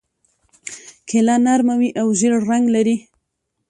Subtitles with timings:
[1.07, 2.95] کیله نرمه وي او ژېړ رنګ لري.